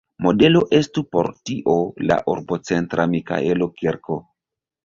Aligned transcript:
Modelo 0.25 0.61
estu 0.77 1.03
por 1.15 1.29
tio 1.49 1.75
la 2.13 2.17
urbocentra 2.35 3.09
Mikaelo-kirko. 3.15 4.19